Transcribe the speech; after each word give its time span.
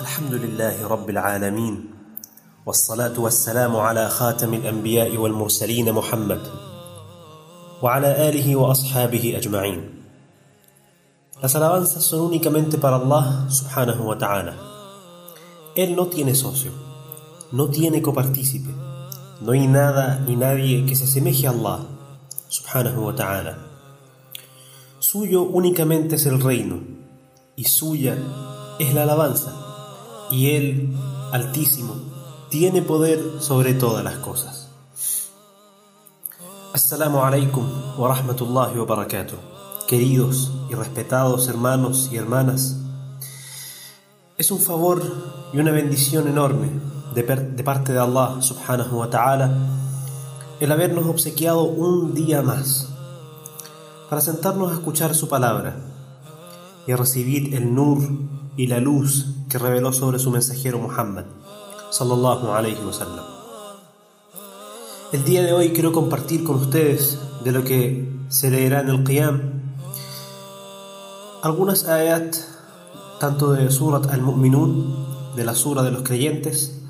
الحمد 0.00 0.34
لله 0.34 0.88
رب 0.88 1.10
العالمين 1.10 1.84
والصلاة 2.66 3.20
والسلام 3.20 3.76
على 3.76 4.08
خاتم 4.08 4.54
الأنبياء 4.54 5.16
والمرسلين 5.16 5.92
محمد 5.92 6.40
وعلى 7.82 8.28
آله 8.28 8.56
وأصحابه 8.56 9.34
أجمعين 9.38 10.00
Las 11.40 11.54
alabanzas 11.54 12.02
son 12.02 12.20
únicamente 12.22 12.76
para 12.76 12.96
Allah 12.96 13.46
subhanahu 13.48 14.08
wa 14.08 14.18
ta'ala. 14.18 14.54
Él 15.76 15.94
no 15.94 16.08
tiene 16.08 16.34
socio, 16.34 16.72
no 17.52 17.70
tiene 17.70 18.02
copartícipe, 18.02 18.74
no 19.40 19.52
hay 19.52 19.68
nada 19.68 20.18
ni 20.26 20.34
nadie 20.34 20.84
que 20.84 20.96
se 20.96 21.04
asemeje 21.04 21.46
a 21.46 21.50
Allah 21.50 21.86
subhanahu 22.48 23.06
wa 23.06 23.14
ta'ala. 23.14 23.69
Suyo 25.10 25.42
únicamente 25.42 26.14
es 26.14 26.26
el 26.26 26.40
reino 26.40 26.78
y 27.56 27.64
suya 27.64 28.16
es 28.78 28.94
la 28.94 29.02
alabanza 29.02 29.52
y 30.30 30.50
Él, 30.50 30.96
altísimo, 31.32 31.96
tiene 32.48 32.80
poder 32.80 33.20
sobre 33.40 33.74
todas 33.74 34.04
las 34.04 34.18
cosas. 34.18 34.68
Assalamu 36.72 37.24
alaikum 37.24 37.66
wa 37.98 38.14
rahmatullahi 38.14 38.78
wa 38.78 38.84
barakatuh 38.84 39.34
queridos 39.88 40.52
y 40.70 40.76
respetados 40.76 41.48
hermanos 41.48 42.10
y 42.12 42.16
hermanas, 42.16 42.76
es 44.38 44.52
un 44.52 44.60
favor 44.60 45.02
y 45.52 45.58
una 45.58 45.72
bendición 45.72 46.28
enorme 46.28 46.68
de, 47.16 47.24
parte 47.64 47.92
de 47.92 47.98
Allah 47.98 48.40
subhanahu 48.40 49.00
wa 49.00 49.10
ta'ala 49.10 49.58
el 50.60 50.70
habernos 50.70 51.06
obsequiado 51.06 51.64
un 51.64 52.14
día 52.14 52.42
más 52.42 52.90
para 54.10 54.20
sentarnos 54.20 54.72
a 54.72 54.74
escuchar 54.74 55.14
su 55.14 55.28
palabra 55.28 55.76
y 56.84 56.90
a 56.90 56.96
recibir 56.96 57.54
el 57.54 57.72
nur 57.72 57.98
y 58.56 58.66
la 58.66 58.80
luz 58.80 59.36
que 59.48 59.56
reveló 59.56 59.92
sobre 59.92 60.18
su 60.18 60.32
mensajero 60.32 60.80
Muhammad 60.80 61.26
sallallahu 61.90 62.48
alayhi 62.50 62.84
wa 62.84 62.92
sallam. 62.92 63.24
El 65.12 65.22
día 65.24 65.44
de 65.44 65.52
hoy 65.52 65.70
quiero 65.70 65.92
compartir 65.92 66.42
con 66.42 66.56
ustedes 66.56 67.20
de 67.44 67.52
lo 67.52 67.62
que 67.62 68.12
se 68.28 68.50
leerá 68.50 68.80
en 68.80 68.88
el 68.88 69.04
Qiyam 69.04 69.60
algunas 71.42 71.86
ayat, 71.86 72.34
tanto 73.20 73.52
de 73.52 73.70
Surat 73.70 74.10
al-Mu'minun, 74.10 75.36
de 75.36 75.44
la 75.44 75.54
Sura 75.54 75.82
de 75.82 75.92
los 75.92 76.02
creyentes, 76.02 76.82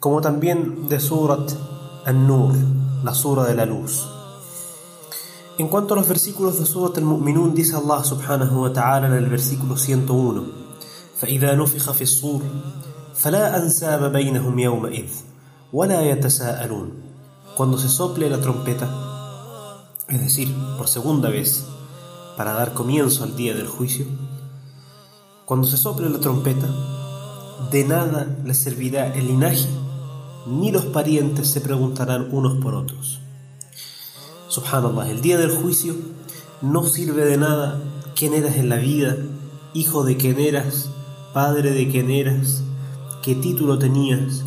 como 0.00 0.22
también 0.22 0.88
de 0.88 0.98
Surat 0.98 1.52
al-Nur, 2.06 2.54
la 3.04 3.14
Sura 3.14 3.44
de 3.44 3.54
la 3.54 3.66
luz. 3.66 4.04
En 5.61 5.67
cuanto 5.67 5.93
a 5.93 5.97
los 5.97 6.07
versículos 6.07 6.59
de 6.59 6.65
Surat 6.65 6.97
al-Mu'minun, 6.97 7.55
dice 7.55 7.75
Allah 7.75 8.03
subhanahu 8.03 8.61
wa 8.61 8.73
ta'ala 8.73 9.07
en 9.07 9.13
el 9.13 9.25
versículo 9.25 9.75
101, 9.75 10.67
فإذا 11.21 11.55
نفخ 11.55 11.91
في 11.91 12.01
الصور 12.01 12.41
فلا 13.15 13.63
أنساب 13.63 14.11
بينهم 14.11 14.59
يومئذ 14.59 15.09
ولا 15.73 16.01
يتساءلون 16.01 17.07
Cuando 17.57 17.79
se 17.79 17.89
sople 17.89 18.29
la 18.29 18.39
trompeta, 18.39 18.87
es 20.07 20.19
decir, 20.21 20.53
por 20.77 20.87
segunda 20.87 21.29
vez, 21.31 21.65
para 22.37 22.53
dar 22.53 22.75
comienzo 22.75 23.23
al 23.23 23.35
día 23.35 23.55
del 23.55 23.65
juicio, 23.65 24.05
cuando 25.45 25.65
se 25.65 25.75
sople 25.75 26.07
la 26.07 26.19
trompeta, 26.19 26.67
de 27.71 27.83
nada 27.83 28.27
les 28.45 28.59
servirá 28.59 29.11
el 29.15 29.25
linaje, 29.25 29.67
ni 30.45 30.71
los 30.71 30.85
parientes 30.85 31.49
se 31.49 31.61
preguntarán 31.61 32.27
unos 32.31 32.61
por 32.63 32.75
otros. 32.75 33.20
Subhanallah, 34.52 35.10
el 35.10 35.22
día 35.22 35.38
del 35.38 35.50
juicio 35.50 35.94
no 36.60 36.84
sirve 36.84 37.24
de 37.24 37.38
nada 37.38 37.80
quién 38.14 38.34
eras 38.34 38.56
en 38.56 38.68
la 38.68 38.76
vida, 38.76 39.16
hijo 39.72 40.04
de 40.04 40.18
quién 40.18 40.38
eras, 40.38 40.90
padre 41.32 41.70
de 41.70 41.90
quién 41.90 42.10
eras, 42.10 42.62
qué 43.22 43.34
título 43.34 43.78
tenías, 43.78 44.44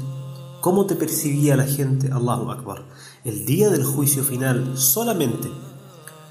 cómo 0.62 0.85
te 0.85 0.96
percibía 0.96 1.56
la 1.56 1.66
gente, 1.66 2.12
Allahu 2.12 2.52
Akbar. 2.52 2.84
El 3.24 3.47
día 3.47 3.72
del 3.72 3.84
juicio 3.84 4.24
final 4.24 4.78
solamente 4.78 5.50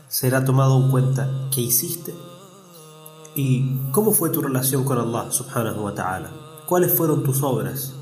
será 0.06 0.44
tomado 0.44 0.80
en 0.80 0.92
cuenta 0.92 1.48
qué 1.52 1.60
hiciste 1.60 2.14
y 3.34 3.76
cómo 3.90 4.12
fue 4.12 4.30
tu 4.30 4.40
relación 4.40 4.84
con 4.84 4.98
Allah 4.98 5.32
subhanahu 5.32 5.82
wa 5.82 5.94
ta'ala. 5.96 6.30
¿Cuáles 6.68 6.92
fueron 6.92 7.24
tus 7.24 7.42
obras? 7.42 7.92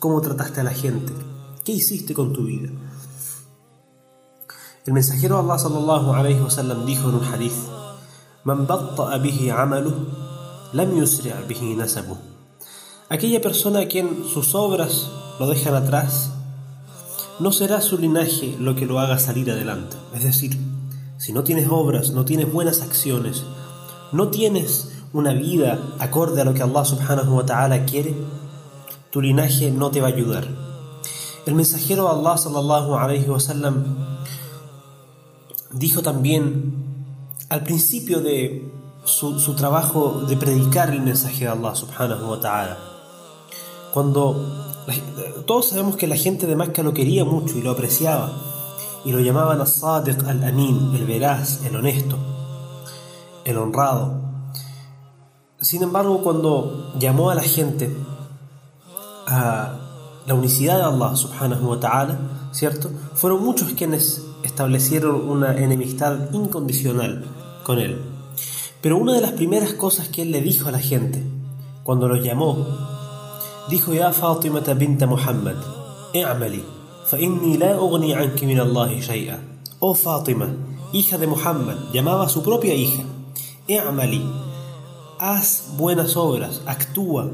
¿Cómo 0.00 0.20
trataste 0.20 0.62
a 0.62 0.64
la 0.64 0.74
gente? 0.74 1.12
¿Qué 1.64 1.70
hiciste 1.70 2.12
con 2.12 2.32
tu 2.32 2.42
vida? 2.42 2.70
El 4.84 4.94
mensajero 4.94 5.38
Allah 5.38 5.58
sallallahu 5.58 6.12
alayhi 6.12 6.40
wa 6.40 6.50
sallam 6.50 6.84
dijo 6.84 7.08
en 7.08 7.14
un 7.14 7.24
hadith: 7.24 7.54
"Man 8.42 8.66
bihi 8.66 9.48
'amalu 9.48 9.94
lam 10.72 10.98
yusri' 10.98 11.30
bihi 11.46 11.76
nasabu." 11.76 12.18
Aquella 13.08 13.40
persona 13.40 13.78
a 13.80 13.86
quien 13.86 14.24
sus 14.26 14.56
obras 14.56 15.06
lo 15.38 15.46
dejan 15.46 15.76
atrás, 15.76 16.30
no 17.38 17.52
será 17.52 17.80
su 17.80 17.96
linaje 17.96 18.56
lo 18.58 18.74
que 18.74 18.86
lo 18.86 18.98
haga 18.98 19.20
salir 19.20 19.52
adelante. 19.52 19.96
Es 20.14 20.24
decir, 20.24 20.58
si 21.16 21.32
no 21.32 21.44
tienes 21.44 21.68
obras, 21.70 22.10
no 22.10 22.24
tienes 22.24 22.52
buenas 22.52 22.82
acciones, 22.82 23.44
no 24.10 24.30
tienes 24.30 24.90
una 25.12 25.32
vida 25.32 25.78
acorde 26.00 26.40
a 26.40 26.44
lo 26.44 26.54
que 26.54 26.62
Allah 26.62 26.84
subhanahu 26.84 27.36
wa 27.36 27.46
ta'ala 27.46 27.84
quiere, 27.84 28.16
tu 29.12 29.20
linaje 29.20 29.70
no 29.70 29.92
te 29.92 30.00
va 30.00 30.08
a 30.08 30.10
ayudar. 30.10 30.48
El 31.46 31.54
mensajero 31.54 32.08
Allah 32.08 32.36
sallallahu 32.36 32.96
alayhi 32.96 33.28
wa 33.28 33.38
sallam 33.38 34.11
dijo 35.72 36.02
también 36.02 37.06
al 37.48 37.62
principio 37.62 38.20
de 38.20 38.70
su, 39.04 39.38
su, 39.40 39.54
trabajo 39.54 40.22
de 40.28 40.36
predicar 40.36 40.90
el 40.90 41.02
mensaje 41.02 41.44
de 41.44 41.50
Allah 41.50 41.74
subhanahu 41.74 42.30
wa 42.30 42.40
ta'ala. 42.40 42.78
Cuando 43.92 44.62
todos 45.46 45.68
sabemos 45.68 45.96
que 45.96 46.06
la 46.06 46.16
gente 46.16 46.46
de 46.46 46.56
Mecca 46.56 46.82
lo 46.82 46.94
quería 46.94 47.24
mucho 47.24 47.58
y 47.58 47.62
lo 47.62 47.72
apreciaba 47.72 48.32
y 49.04 49.12
lo 49.12 49.20
llamaban 49.20 49.60
As-Sadiq 49.60 50.24
al-Amin, 50.26 50.94
el 50.94 51.04
veraz, 51.04 51.64
el 51.64 51.76
honesto, 51.76 52.16
el 53.44 53.58
honrado. 53.58 54.20
Sin 55.60 55.82
embargo, 55.82 56.22
cuando 56.22 56.92
llamó 56.98 57.30
a 57.30 57.34
la 57.34 57.42
gente 57.42 57.94
a 59.26 59.78
la 60.26 60.34
unicidad 60.34 60.76
de 60.76 60.84
Allah 60.84 61.16
subhanahu 61.16 61.70
wa 61.70 61.80
ta'ala, 61.80 62.18
¿cierto? 62.52 62.90
Fueron 63.14 63.44
muchos 63.44 63.72
quienes 63.72 64.22
establecieron 64.44 65.28
una 65.28 65.56
enemistad 65.56 66.32
incondicional 66.32 67.24
con 67.64 67.78
él. 67.78 68.00
Pero 68.80 68.98
una 68.98 69.14
de 69.14 69.20
las 69.20 69.32
primeras 69.32 69.74
cosas 69.74 70.08
que 70.08 70.22
él 70.22 70.32
le 70.32 70.40
dijo 70.40 70.68
a 70.68 70.72
la 70.72 70.80
gente, 70.80 71.22
cuando 71.82 72.08
los 72.08 72.24
llamó, 72.24 72.66
dijo, 73.68 73.92
Ya 73.92 74.12
Fatima 74.12 74.60
binta 74.60 75.06
Muhammad, 75.06 75.56
i'amali, 76.12 76.64
Oh 79.78 79.94
Fátima, 79.94 80.48
hija 80.92 81.18
de 81.18 81.26
Muhammad, 81.26 81.76
llamaba 81.92 82.26
a 82.26 82.28
su 82.28 82.42
propia 82.42 82.74
hija. 82.74 83.02
I'mali, 83.68 84.24
haz 85.18 85.74
buenas 85.76 86.16
obras, 86.16 86.62
actúa. 86.66 87.30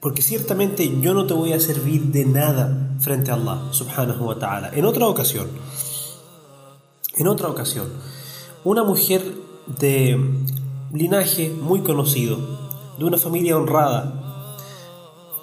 Porque 0.00 0.22
ciertamente 0.22 1.00
yo 1.00 1.14
no 1.14 1.26
te 1.26 1.34
voy 1.34 1.52
a 1.52 1.60
servir 1.60 2.02
de 2.06 2.24
nada 2.24 2.81
frente 3.02 3.30
a 3.30 3.34
Allah, 3.34 3.68
subhanahu 3.72 4.24
wa 4.24 4.38
ta'ala. 4.38 4.70
En 4.72 4.84
otra 4.84 5.06
ocasión, 5.08 5.48
en 7.16 7.26
otra 7.26 7.48
ocasión, 7.48 7.88
una 8.64 8.84
mujer 8.84 9.22
de 9.66 10.18
linaje 10.92 11.50
muy 11.50 11.80
conocido, 11.80 12.38
de 12.98 13.04
una 13.04 13.18
familia 13.18 13.56
honrada, 13.56 14.54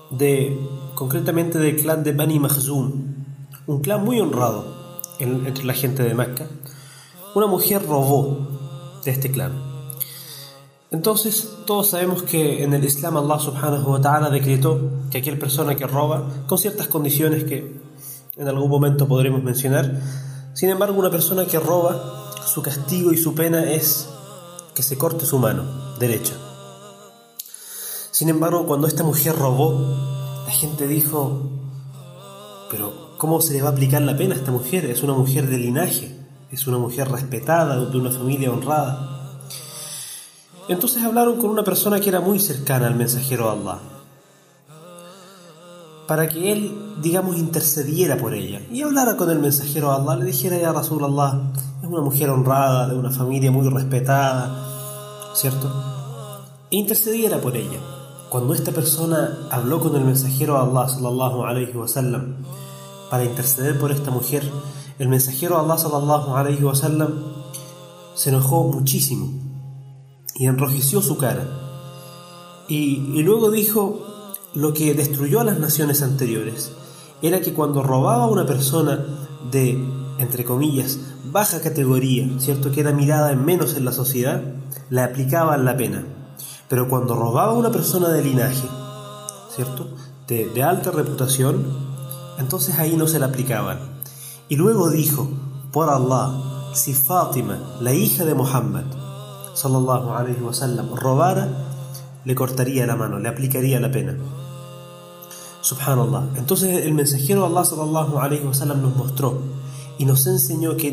de 0.09 0.57
concretamente 0.95 1.59
del 1.59 1.75
clan 1.75 2.03
de 2.03 2.13
Bani 2.13 2.39
Mahzum, 2.39 3.15
un 3.67 3.81
clan 3.81 4.03
muy 4.03 4.19
honrado 4.19 4.65
entre 5.19 5.65
la 5.65 5.73
gente 5.73 6.03
de 6.03 6.15
Mecca, 6.15 6.47
una 7.35 7.47
mujer 7.47 7.85
robó 7.85 8.47
de 9.03 9.11
este 9.11 9.31
clan. 9.31 9.78
Entonces, 10.91 11.47
todos 11.65 11.89
sabemos 11.89 12.23
que 12.23 12.63
en 12.63 12.73
el 12.73 12.83
Islam 12.83 13.17
Allah 13.17 13.39
subhanahu 13.39 13.91
wa 13.91 14.01
ta'ala 14.01 14.29
decretó 14.29 14.79
que 15.11 15.19
aquella 15.19 15.39
persona 15.39 15.75
que 15.75 15.85
roba, 15.85 16.27
con 16.47 16.57
ciertas 16.57 16.87
condiciones 16.87 17.43
que 17.43 17.79
en 18.35 18.47
algún 18.47 18.69
momento 18.69 19.07
podremos 19.07 19.43
mencionar, 19.43 20.01
sin 20.53 20.69
embargo, 20.69 20.99
una 20.99 21.11
persona 21.11 21.45
que 21.45 21.59
roba, 21.59 22.33
su 22.45 22.61
castigo 22.63 23.13
y 23.13 23.17
su 23.17 23.35
pena 23.35 23.71
es 23.71 24.09
que 24.73 24.81
se 24.81 24.97
corte 24.97 25.25
su 25.25 25.37
mano 25.37 25.63
derecha. 25.99 26.33
Sin 28.11 28.29
embargo, 28.29 28.65
cuando 28.65 28.87
esta 28.87 29.03
mujer 29.03 29.35
robó, 29.37 29.79
la 30.45 30.51
gente 30.51 30.87
dijo, 30.87 31.51
pero 32.71 33.15
¿cómo 33.17 33.39
se 33.41 33.53
le 33.53 33.61
va 33.61 33.69
a 33.69 33.71
aplicar 33.71 34.01
la 34.01 34.17
pena 34.17 34.35
a 34.35 34.37
esta 34.37 34.51
mujer? 34.51 34.85
Es 34.85 35.03
una 35.03 35.13
mujer 35.13 35.47
de 35.47 35.57
linaje, 35.57 36.17
es 36.51 36.65
una 36.65 36.79
mujer 36.79 37.09
respetada, 37.09 37.85
de 37.85 37.97
una 37.97 38.11
familia 38.11 38.51
honrada. 38.51 39.08
Entonces 40.69 41.03
hablaron 41.03 41.37
con 41.37 41.49
una 41.49 41.63
persona 41.63 41.99
que 41.99 42.09
era 42.09 42.21
muy 42.21 42.39
cercana 42.39 42.85
al 42.85 42.95
mensajero 42.95 43.45
de 43.45 43.59
Allah, 43.59 43.79
para 46.07 46.29
que 46.29 46.51
él, 46.51 46.95
digamos, 47.01 47.37
intercediera 47.37 48.17
por 48.17 48.35
ella 48.35 48.61
y 48.71 48.83
hablara 48.83 49.17
con 49.17 49.31
el 49.31 49.39
mensajero 49.39 49.89
de 49.89 49.95
Allah, 49.95 50.17
le 50.17 50.25
dijera, 50.25 50.59
ya 50.59 50.69
Allah, 50.69 50.83
es 50.83 51.87
una 51.87 52.01
mujer 52.01 52.29
honrada, 52.29 52.87
de 52.87 52.95
una 52.95 53.09
familia 53.09 53.51
muy 53.51 53.67
respetada, 53.67 54.63
¿cierto? 55.33 55.71
E 56.69 56.77
intercediera 56.77 57.41
por 57.41 57.57
ella. 57.57 57.79
Cuando 58.29 58.53
esta 58.53 58.71
persona 58.71 59.39
habló 59.49 59.79
con 59.79 59.95
el 59.95 60.05
mensajero 60.05 60.53
de 60.53 60.59
Allah 60.59 60.87
para 63.09 63.25
interceder 63.25 63.79
por 63.79 63.91
esta 63.91 64.11
mujer, 64.11 64.47
el 64.99 65.07
mensajero 65.07 65.55
de 65.55 65.61
Allah 65.63 65.77
se 68.13 68.29
enojó 68.29 68.63
muchísimo 68.65 69.48
y 70.39 70.47
enrojeció 70.47 71.01
su 71.01 71.17
cara. 71.17 71.45
Y, 72.69 73.21
luego 73.23 73.51
dijo 73.51 74.05
lo 74.53 74.73
que 74.73 74.93
destruyó 74.93 75.41
a 75.41 75.43
las 75.43 75.59
naciones 75.59 76.01
anteriores 76.01 76.71
era 77.21 77.41
que 77.41 77.53
cuando 77.53 77.83
robaba 77.83 78.23
a 78.23 78.29
una 78.29 78.45
persona 78.45 79.05
de, 79.51 79.77
entre 80.17 80.45
comillas, 80.45 80.97
baja 81.25 81.59
categoría, 81.59 82.29
¿cierto? 82.39 82.71
Que 82.71 82.79
era 82.79 82.93
mirada 82.93 83.33
en 83.33 83.43
menos 83.43 83.75
en 83.75 83.83
la 83.83 83.91
sociedad, 83.91 84.41
le 84.89 85.01
aplicaban 85.01 85.65
la 85.65 85.75
pena. 85.75 86.05
Pero 86.69 86.87
cuando 86.87 87.15
robaba 87.15 87.51
a 87.51 87.55
una 87.55 87.71
persona 87.71 88.07
de 88.07 88.23
linaje, 88.23 88.67
¿cierto? 89.53 89.89
De, 90.27 90.63
alta 90.63 90.91
reputación, 90.91 91.65
entonces 92.37 92.79
ahí 92.79 92.95
no 92.95 93.07
se 93.07 93.19
la 93.19 93.25
aplicaban. 93.25 93.79
Y 94.47 94.55
luego 94.55 94.89
dijo, 94.89 95.29
por 95.73 95.89
Allah, 95.89 96.71
si 96.73 96.93
Fátima, 96.93 97.59
la 97.81 97.93
hija 97.93 98.23
de 98.23 98.35
Muhammad, 98.35 98.85
sallallahu 99.59 100.15
alayhi 100.15 100.41
wa 100.41 100.53
sallam, 100.53 100.95
robara, 100.95 101.47
le 102.23 102.33
cortaría 102.33 102.85
la 102.85 102.95
mano, 102.95 103.19
le 103.19 103.27
aplicaría 103.27 103.79
la 103.79 103.91
pena. 103.91 104.15
Subhanallah. 105.61 106.37
Entonces 106.37 106.85
el 106.85 106.93
mensajero 106.93 107.45
Allah 107.45 107.65
sallallahu 107.65 108.19
alayhi 108.19 108.43
nos 108.45 108.95
mostró 108.95 109.41
y 109.97 110.05
nos 110.05 110.25
enseñó 110.27 110.77
que 110.77 110.89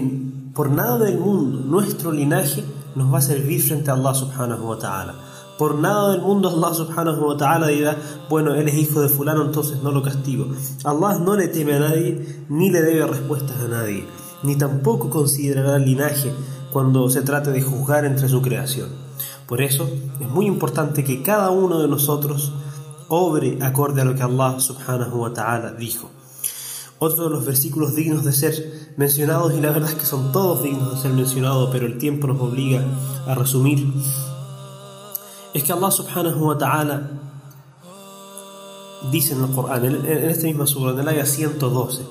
por 0.53 0.71
nada 0.71 0.99
del 0.99 1.19
mundo 1.19 1.61
nuestro 1.61 2.11
linaje 2.11 2.65
nos 2.97 3.13
va 3.13 3.19
a 3.19 3.23
servir 3.23 3.63
frente 3.63 3.91
a 3.91 3.95
Allah 3.95 4.15
subhanahu 4.15 4.67
wa 4.67 4.79
ta'ala. 4.79 5.15
Por 5.57 5.77
nada 5.77 6.13
del 6.13 6.23
mundo 6.23 6.51
Allah 6.51 6.75
subhanahu 6.75 7.29
wa 7.29 7.37
ta'ala 7.37 7.69
dirá, 7.69 7.97
bueno, 8.29 8.55
él 8.55 8.69
es 8.69 8.75
hijo 8.75 9.01
de 9.01 9.09
fulano, 9.09 9.43
entonces 9.45 9.83
no 9.83 9.93
lo 9.93 10.03
castigo. 10.03 10.49
Allah 10.85 11.19
no 11.19 11.37
le 11.37 11.49
teme 11.49 11.75
a 11.75 11.81
nadie, 11.81 12.45
ni 12.49 12.71
le 12.71 12.83
debe 12.83 13.07
respuestas 13.07 13.57
a 13.65 13.69
nadie, 13.69 14.05
ni 14.43 14.57
tampoco 14.57 15.09
considerará 15.09 15.77
el 15.77 15.85
linaje 15.85 16.33
cuando 16.73 17.09
se 17.11 17.23
trate 17.23 17.51
de 17.51 17.63
juzgar 17.63 18.05
entre 18.05 18.29
su 18.29 18.43
creación. 18.43 18.89
Por 19.47 19.63
eso 19.63 19.89
es 20.21 20.29
muy 20.29 20.47
importante 20.47 21.05
que 21.05 21.23
cada 21.23 21.51
uno 21.51 21.81
de 21.81 21.89
nosotros 21.89 22.53
obre 23.09 23.59
acorde 23.63 24.03
a 24.03 24.05
lo 24.05 24.15
que 24.15 24.23
Allah 24.23 24.59
subhanahu 24.59 25.21
wa 25.21 25.33
ta'ala 25.33 25.73
dijo. 25.73 26.11
Otro 26.99 27.25
de 27.25 27.31
los 27.31 27.45
versículos 27.45 27.95
dignos 27.95 28.25
de 28.25 28.33
ser 28.33 28.95
mencionados, 28.97 29.53
y 29.55 29.61
la 29.61 29.71
verdad 29.71 29.91
es 29.91 29.97
que 29.97 30.07
son 30.07 30.33
todos 30.33 30.63
dignos 30.63 30.95
de 30.95 31.01
ser 31.01 31.13
mencionados, 31.13 31.69
pero 31.71 31.87
el 31.87 31.99
tiempo 31.99 32.27
nos 32.27 32.41
obliga 32.41 32.83
a 33.27 33.35
resumir, 33.35 33.87
es 35.53 35.63
que 35.63 35.73
Allah 35.73 35.91
subhanahu 35.91 36.47
wa 36.47 36.59
ta'ala 36.59 37.11
dice 39.11 39.35
en 39.35 39.45
el 39.45 39.51
Corán, 39.51 39.85
en 39.85 40.31
esta 40.31 40.47
misma 40.47 40.67
sura, 40.67 40.93
en 40.93 41.01
el 41.01 41.09
área 41.09 41.27
112, 41.27 42.03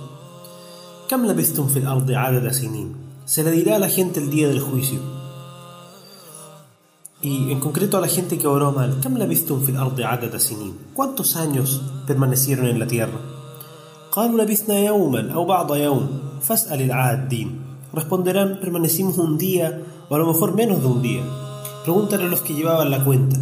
Se 3.25 3.43
le 3.43 3.49
dirá 3.49 3.77
a 3.77 3.79
la 3.79 3.89
gente 3.89 4.19
el 4.19 4.29
día 4.29 4.47
del 4.47 4.59
juicio. 4.59 4.99
Y 7.23 7.51
en 7.51 7.59
concreto 7.59 7.97
a 7.97 8.01
la 8.01 8.07
gente 8.07 8.37
que 8.37 8.45
oró 8.45 8.71
mal, 8.71 9.01
¿cuántos 10.93 11.35
años 11.35 11.81
permanecieron 12.05 12.67
en 12.67 12.77
la 12.77 12.85
tierra? 12.85 13.17
Responderán, 17.93 18.59
permanecimos 18.59 19.17
un 19.17 19.39
día 19.39 19.81
o 20.07 20.15
a 20.15 20.19
lo 20.19 20.27
mejor 20.27 20.53
menos 20.53 20.81
de 20.81 20.87
un 20.87 21.01
día. 21.01 21.23
Pregúntale 21.83 22.25
a 22.25 22.27
los 22.27 22.41
que 22.41 22.53
llevaban 22.53 22.91
la 22.91 23.03
cuenta. 23.03 23.37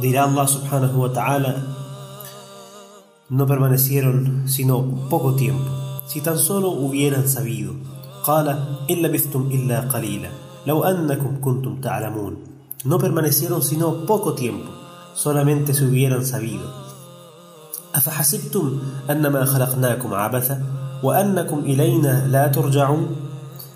Dirá 0.00 0.24
Allah 0.24 0.46
subhanahu 0.46 1.02
wa 1.02 1.12
ta'ala, 1.12 1.66
no 3.28 3.46
permanecieron 3.46 4.48
sino 4.48 5.08
poco 5.10 5.34
tiempo, 5.34 5.64
si 6.06 6.20
tan 6.20 6.38
solo 6.38 6.70
hubieran 6.70 7.28
sabido. 7.28 7.89
قال 8.22 8.48
إن 8.90 8.96
لبثتم 8.96 9.48
إلا 9.52 9.80
قليلا 9.80 10.28
لو 10.66 10.84
أنكم 10.84 11.40
كنتم 11.40 11.80
تعلمون 11.80 12.50
no 12.84 12.98
permanecieron 12.98 13.62
sino 13.62 14.06
poco 14.06 14.32
tiempo, 14.32 14.70
solamente 15.14 15.74
se 15.74 15.84
hubieran 15.84 16.24
sabido. 16.24 16.62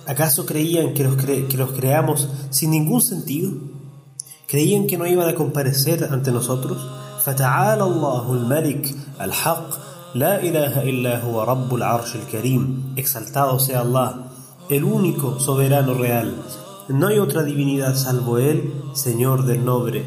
¿Acaso 0.06 0.46
creían 0.46 0.94
que 0.94 1.04
los, 1.04 1.16
que 1.16 1.56
los 1.56 1.72
creamos 1.72 2.28
sin 2.50 2.70
ningún 2.70 3.02
sentido? 3.02 3.52
¿Creían 4.46 4.86
que 4.86 4.96
no 4.96 5.06
iban 5.06 5.28
a 5.28 5.34
comparecer 5.34 6.08
ante 6.10 6.30
nosotros? 6.30 6.78
Exaltado 12.96 13.58
sea 13.58 13.80
Allah, 13.80 14.33
el 14.68 14.84
único 14.84 15.38
soberano 15.40 15.94
real. 15.94 16.42
No 16.88 17.08
hay 17.08 17.18
otra 17.18 17.42
divinidad 17.42 17.94
salvo 17.94 18.38
Él, 18.38 18.72
Señor 18.94 19.44
del 19.44 19.64
noble, 19.64 20.04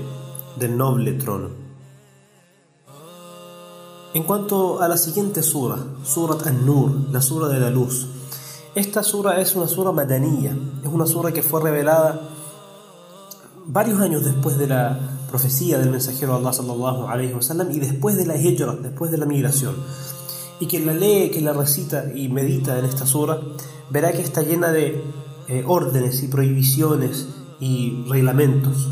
del 0.57 0.77
noble 0.77 1.13
trono. 1.13 1.49
En 4.13 4.23
cuanto 4.23 4.81
a 4.81 4.87
la 4.87 4.97
siguiente 4.97 5.43
sura, 5.43 5.77
Surat 6.03 6.47
An-Nur, 6.47 7.11
la 7.11 7.21
sura 7.21 7.49
de 7.49 7.59
la 7.59 7.69
luz, 7.69 8.07
esta 8.73 9.03
sura 9.03 9.39
es 9.41 9.55
una 9.55 9.67
sura 9.67 9.91
madanía, 9.91 10.57
es 10.83 10.87
una 10.87 11.05
sura 11.05 11.31
que 11.31 11.43
fue 11.43 11.61
revelada 11.61 12.21
varios 13.65 13.99
años 14.01 14.23
después 14.23 14.57
de 14.57 14.67
la 14.67 14.99
profecía 15.29 15.77
del 15.77 15.89
mensajero 15.89 16.35
Allah 16.35 16.53
sallallahu 16.53 17.07
y 17.71 17.79
después 17.79 18.15
de 18.17 18.25
la 18.25 18.37
hijra, 18.37 18.75
después 18.75 19.11
de 19.11 19.17
la 19.17 19.25
migración. 19.25 19.75
Y 20.59 20.67
quien 20.67 20.85
la 20.85 20.93
lee, 20.93 21.29
que 21.31 21.41
la 21.41 21.53
recita 21.53 22.05
y 22.13 22.29
medita 22.29 22.79
en 22.79 22.85
esta 22.85 23.05
sura, 23.05 23.39
verá 23.89 24.11
que 24.11 24.21
está 24.21 24.41
llena 24.41 24.71
de 24.71 25.03
eh, 25.47 25.63
órdenes 25.67 26.23
y 26.23 26.27
prohibiciones 26.27 27.27
y 27.59 28.05
reglamentos. 28.09 28.87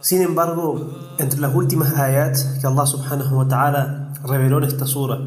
Sin 0.00 0.22
embargo, 0.22 1.14
entre 1.18 1.40
las 1.40 1.54
últimas 1.54 1.94
ayats 1.94 2.58
que 2.60 2.66
Allah 2.66 2.86
subhanahu 2.86 3.36
wa 3.36 3.48
ta'ala 3.48 4.14
reveló 4.24 4.58
en 4.58 4.64
esta 4.64 4.86
sura, 4.86 5.18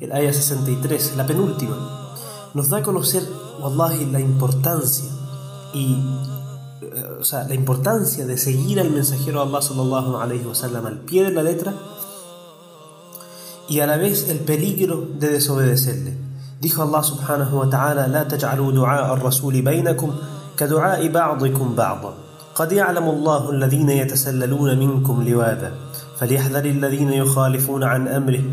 el 0.00 0.12
ayat 0.12 0.34
63, 0.34 1.16
la 1.16 1.26
penúltima, 1.26 1.76
nos 2.54 2.68
da 2.68 2.78
a 2.78 2.82
conocer, 2.82 3.22
wallahi, 3.60 4.06
la 4.06 4.20
importancia 4.20 5.10
y 5.74 5.96
eh, 6.82 7.18
o 7.20 7.24
sea, 7.24 7.44
la 7.44 7.54
importancia 7.54 8.26
de 8.26 8.36
seguir 8.36 8.80
al 8.80 8.90
mensajero 8.90 9.42
Allah 9.42 9.62
sallallahu 9.62 10.16
alayhi 10.16 10.46
wa 10.46 10.54
sallam 10.54 10.86
al 10.86 11.00
pie 11.00 11.24
de 11.24 11.30
la 11.32 11.42
letra 11.42 11.74
y 13.72 13.80
a 13.80 13.86
la 13.86 13.96
vez 13.96 14.28
el 14.28 14.40
peligro 14.40 15.08
de 15.18 15.30
desobedecerle. 15.30 16.12
Dijo 16.60 16.82
Allah 16.82 17.02
subhanahu 17.02 17.56
wa 17.56 17.70
ta'ala, 17.70 18.06
لا 18.06 18.24
تجعلوا 18.24 18.72
دعاء 18.72 19.14
الرسول 19.14 19.62
بينكم 19.62 20.14
كدعاء 20.58 21.08
بعضكم 21.08 21.74
بعضا 21.74 22.14
قد 22.54 22.72
يعلم 22.72 23.08
الله 23.08 23.50
الذين 23.50 23.90
يتسللون 23.90 24.78
منكم 24.78 25.22
لواذا 25.28 25.72
فليحذر 26.18 26.64
الذين 26.64 27.12
يخالفون 27.12 27.84
عن 27.84 28.08
أمره 28.08 28.44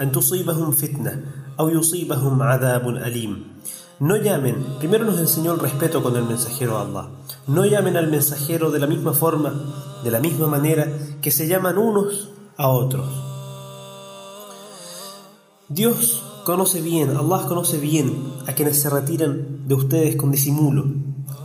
أن 0.00 0.12
تصيبهم 0.12 0.70
فتنة 0.70 1.20
أو 1.60 1.68
يصيبهم 1.68 2.42
عذاب 2.42 2.88
أليم 2.88 3.54
No 4.00 4.16
llamen, 4.16 4.56
primero 4.80 5.04
nos 5.04 5.20
enseñó 5.20 5.52
el 5.52 5.60
respeto 5.60 6.02
con 6.02 6.16
el 6.16 6.24
mensajero 6.24 6.80
Allah. 6.80 7.10
No 7.46 7.64
llamen 7.64 7.96
al 7.96 8.10
mensajero 8.10 8.72
de 8.72 8.80
la 8.80 8.88
misma 8.88 9.12
forma, 9.12 9.54
de 10.02 10.10
la 10.10 10.18
misma 10.18 10.48
manera 10.48 10.88
que 11.22 11.30
se 11.30 11.46
llaman 11.46 11.78
unos 11.78 12.28
a 12.56 12.66
otros. 12.66 13.33
Dios 15.68 16.22
conoce 16.44 16.82
bien, 16.82 17.16
Allah 17.16 17.46
conoce 17.48 17.78
bien 17.78 18.34
a 18.46 18.52
quienes 18.52 18.82
se 18.82 18.90
retiran 18.90 19.66
de 19.66 19.74
ustedes 19.74 20.16
con 20.16 20.30
disimulo, 20.30 20.84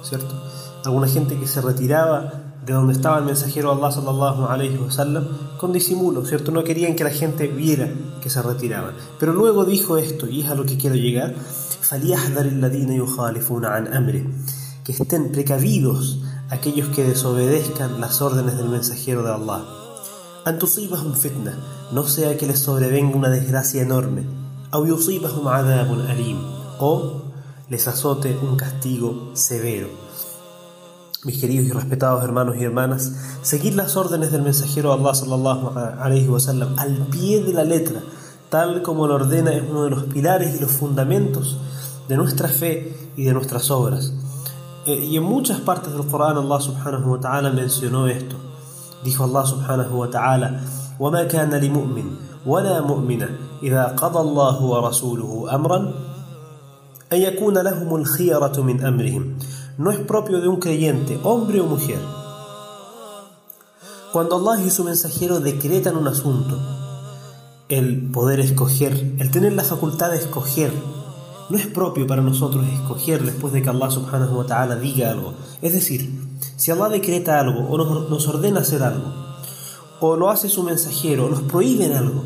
¿cierto? 0.03 0.43
Alguna 0.83 1.07
gente 1.07 1.37
que 1.37 1.47
se 1.47 1.61
retiraba 1.61 2.33
de 2.65 2.73
donde 2.73 2.91
estaba 2.93 3.19
el 3.19 3.23
mensajero 3.23 3.71
Allah 3.71 3.91
sallallahu 3.91 4.45
alayhi 4.45 4.77
wa 4.77 5.57
con 5.57 5.71
disimulo, 5.71 6.25
¿cierto? 6.25 6.51
No 6.51 6.65
querían 6.65 6.97
que 6.97 7.05
la 7.05 7.11
gente 7.11 7.47
viera 7.47 7.89
que 8.21 8.29
se 8.29 8.41
retiraban. 8.41 8.93
Pero 9.19 9.33
luego 9.33 9.63
dijo 9.63 9.97
esto, 9.97 10.27
y 10.27 10.41
es 10.41 10.49
a 10.49 10.55
lo 10.55 10.65
que 10.65 10.77
quiero 10.77 10.95
llegar, 10.95 11.33
que 14.83 14.91
estén 14.91 15.31
precavidos 15.31 16.19
aquellos 16.49 16.89
que 16.89 17.05
desobedezcan 17.05 18.01
las 18.01 18.21
órdenes 18.21 18.57
del 18.57 18.67
mensajero 18.67 19.23
de 19.23 19.31
Allah. 19.31 19.78
Un 20.45 21.15
fitna, 21.15 21.57
no 21.91 22.03
sea 22.07 22.37
que 22.37 22.47
les 22.47 22.59
sobrevenga 22.59 23.15
una 23.15 23.29
desgracia 23.29 23.81
enorme 23.81 24.23
o 26.79 27.21
les 27.69 27.87
azote 27.87 28.37
un 28.41 28.55
castigo 28.55 29.31
severo. 29.33 29.89
Mis 31.25 31.39
queridos 31.39 31.67
y 31.67 31.71
respetados 31.71 32.23
hermanos 32.23 32.55
y 32.57 32.63
hermanas, 32.63 33.11
seguir 33.41 33.75
las 33.75 33.97
órdenes 33.97 34.31
del 34.31 34.41
mensajero 34.41 34.93
Allah 34.93 35.13
sallallahu 35.13 35.77
alayhi 35.77 36.29
al 36.77 37.07
pie 37.11 37.43
de 37.43 37.53
la 37.53 37.63
letra, 37.63 38.01
tal 38.49 38.81
como 38.81 39.05
lo 39.05 39.15
ordena, 39.15 39.51
es 39.51 39.63
uno 39.69 39.83
de 39.83 39.89
los 39.89 40.03
pilares 40.05 40.55
y 40.55 40.59
los 40.59 40.71
fundamentos 40.71 41.57
de 42.07 42.17
nuestra 42.17 42.47
fe 42.47 43.11
y 43.17 43.25
de 43.25 43.33
nuestras 43.33 43.69
obras. 43.69 44.13
Eh, 44.85 45.05
y 45.05 45.17
en 45.17 45.23
muchas 45.23 45.59
partes 45.59 45.93
del 45.93 46.07
Corán 46.07 46.37
Allah 46.37 46.59
subhanahu 46.61 47.11
wa 47.11 47.19
ta'ala 47.19 47.51
mencionó 47.51 48.07
esto. 48.07 48.48
Dijo 49.04 49.24
Allah 49.24 49.44
subhanahu 49.46 49.98
wa 49.98 50.08
ta'ala, 50.08 50.60
وما 51.00 51.24
كان 51.24 51.50
لمؤمن 51.50 52.06
ولا 52.46 52.80
مؤمنة 52.80 53.28
إذا 53.62 53.84
قضى 53.98 54.20
الله 54.20 54.62
ورسوله 54.62 55.54
أمرا 55.54 55.78
أن 57.12 57.18
يكون 57.18 57.58
لهم 57.58 57.94
الخيرة 57.96 58.60
من 58.60 58.84
أمرهم. 58.84 59.38
No 59.78 59.90
es 59.90 59.98
propio 59.98 60.40
de 60.40 60.46
un 60.46 60.60
creyente, 60.60 61.18
hombre 61.24 61.60
o 61.60 61.66
mujer. 61.66 61.98
Cuando 64.12 64.36
Allah 64.36 64.64
y 64.64 64.70
su 64.70 64.84
mensajero 64.84 65.40
decretan 65.40 65.96
un 65.96 66.06
asunto, 66.06 66.56
el 67.68 68.12
poder 68.12 68.38
escoger, 68.38 68.92
el 69.18 69.32
tener 69.32 69.54
la 69.54 69.64
facultad 69.64 70.12
de 70.12 70.18
escoger, 70.18 70.72
no 71.49 71.57
es 71.57 71.67
propio 71.67 72.05
para 72.05 72.21
nosotros 72.21 72.65
escoger 72.67 73.23
después 73.23 73.51
de 73.53 73.61
que 73.61 73.69
Allah 73.69 73.89
subhanahu 73.89 74.37
wa 74.37 74.45
ta'ala 74.45 74.75
diga 74.75 75.09
algo. 75.09 75.33
Es 75.61 75.73
decir, 75.73 76.29
si 76.55 76.71
Allah 76.71 76.89
decreta 76.89 77.39
algo 77.39 77.67
o 77.67 77.77
nos, 77.77 78.27
ordena 78.27 78.59
hacer 78.59 78.83
algo, 78.83 79.11
o 79.99 80.15
lo 80.15 80.29
hace 80.29 80.47
su 80.47 80.61
mensajero, 80.63 81.25
o 81.25 81.29
nos 81.29 81.41
prohíben 81.41 81.93
algo, 81.93 82.23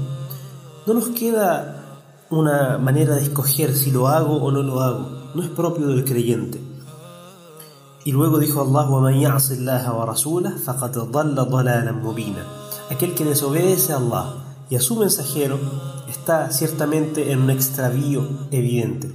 no 0.86 0.94
nos 0.94 1.10
queda 1.10 2.01
una 2.30 2.77
manera 2.77 3.15
de 3.15 3.22
escoger 3.22 3.74
si 3.74 3.92
lo 3.92 4.08
hago 4.08 4.36
o 4.44 4.51
no 4.51 4.62
lo 4.62 4.82
hago. 4.82 5.24
No 5.34 5.42
es 5.42 5.50
propio 5.50 5.88
del 5.88 6.03
creyente. 6.03 6.62
Y 8.06 8.12
luego 8.12 8.38
dijo 8.38 8.62
Allah, 8.62 8.88
Aquel 12.92 13.15
que 13.15 13.24
desobedece 13.24 13.94
a 13.94 13.98
Allah 13.98 14.34
y 14.70 14.75
a 14.75 14.82
su 14.82 14.98
mensajero 14.98 15.58
está 16.13 16.51
ciertamente 16.51 17.32
en 17.32 17.41
un 17.41 17.50
extravío 17.50 18.27
evidente. 18.51 19.12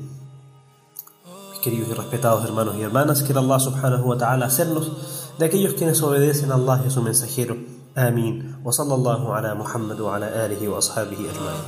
Mis 1.51 1.61
queridos 1.61 1.89
y 1.89 1.95
respetados 1.95 2.45
hermanos 2.45 2.77
y 2.77 2.83
hermanas, 2.83 3.23
que 3.23 3.33
Allah 3.33 3.59
subhanahu 3.59 4.09
wa 4.11 4.19
ta'ala 4.19 4.47
hacernos 4.47 4.93
de 5.39 5.47
aquellos 5.47 5.75
quienes 5.75 6.03
obedecen 6.03 6.51
a 6.51 6.57
Allah 6.57 6.83
y 6.85 6.89
a 6.89 6.91
su 6.91 7.01
mensajero. 7.03 7.57
Amén. 7.95 8.59
Muhammad 8.63 10.01
wa 10.01 10.17
ala 10.17 10.45
alihi 10.45 10.69
wa 10.69 10.79
ashabihi 10.79 11.29
ajma'in. 11.29 11.65